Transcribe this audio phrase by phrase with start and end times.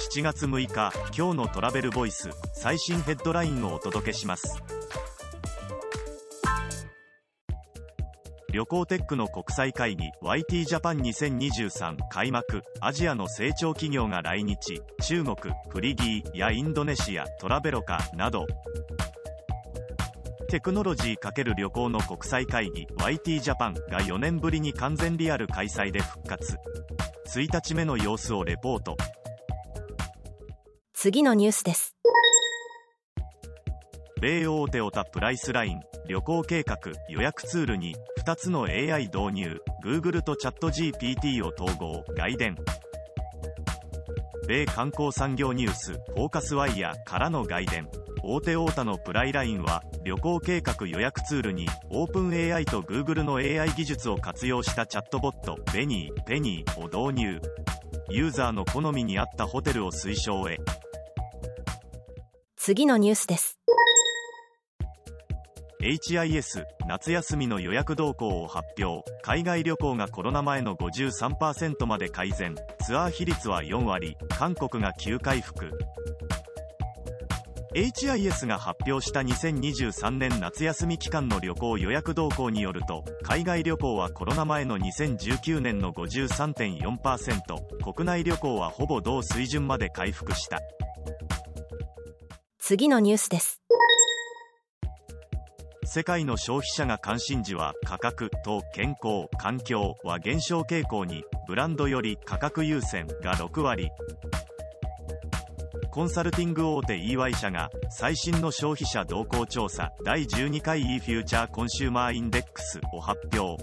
[0.00, 4.62] 7月6日今日のトラベルボイス最新ヘッドラインをお届けします。
[8.50, 12.62] 旅行テックの国際会議 YT ジャパン2023開幕。
[12.80, 14.80] アジアの成長企業が来日。
[15.02, 15.36] 中国
[15.68, 18.46] フリギーやインドネシアトラベロカなど。
[20.48, 26.56] テクノロジー×旅行の国際会議 YT ジャパンが4年ぶりに完全リアル開催で復活。
[27.26, 28.96] 1日目の様子をレポート。
[31.02, 31.96] 次のニュースです。
[34.20, 36.76] 米大手オタプライスライン旅行計画
[37.08, 39.60] 予約ツールに2つの AI 導入。
[39.82, 42.04] Google とチャット GPT を統合。
[42.14, 42.54] 外伝。
[44.46, 47.88] 米観光産業ニュースフォーカスワイヤーからの外伝。
[48.22, 57.40] 大手大田のプライラインは旅行計画予約ツールにオープン AI と Google の AI 技術を活用したチャットボットベニー、ペニーを導入。
[58.10, 60.58] ユーザーの好みに合ったホテルを推奨へ。
[62.62, 63.58] 次のニュースです。
[65.80, 69.02] HIS 夏休みの予約動向を発表。
[69.22, 72.54] 海外旅行がコロナ前の53%まで改善。
[72.84, 74.14] ツアー比率は4割。
[74.28, 75.70] 韓国が急回復。
[77.74, 90.60] HIS が発表した2023年夏休み期間の旅行予約動向によると海外旅行はコロナ前の2019年の53.4%国内旅行はほぼ同水準まで回復した。
[92.70, 93.60] 次のニュースです。
[95.82, 103.90] 世界の消費者が関心事は価格と健康環境は減少傾向にブランドより価格優先が6割。
[105.92, 113.60] コンサルティング大手 EY 社が最新の消費者動向調査第12回 e フューチャーコンシューマーインデックスを発表。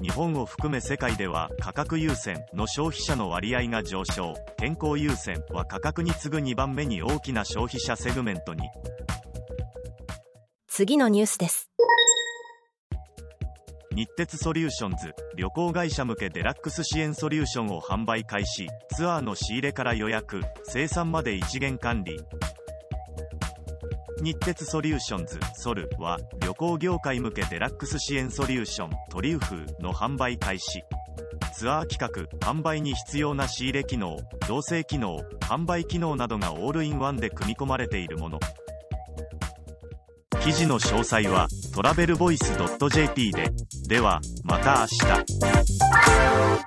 [0.00, 4.34] 日本を含め世界では価格優先の消費者の割合が上昇。
[4.58, 8.62] 健康優先は価格に次ぐ2番目に大きな消費者セグメントに。
[10.68, 11.70] 次のニュースです。
[13.96, 18.68] 日鉄ソリューションズ旅行会社向けデラックス支援ソリューションを販売開始。
[18.94, 22.20] ツアーの仕入れから予約生産まで一元管理。
[24.22, 30.82] 日鉄ソリューションズソルは旅行業界向けデラックス支援ソリューショントリュフーの販売開始。
[31.54, 38.40] ツアー企画販売に必要な仕入れ機能造成機能販売機能などがオールインワンで組み込まれているもの。
[40.46, 42.52] 記事の詳細はトラベルボイス
[42.88, 43.50] .jp で。
[43.88, 46.66] ではまた明日。